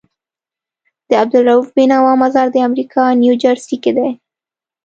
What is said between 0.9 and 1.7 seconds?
د عبدالروف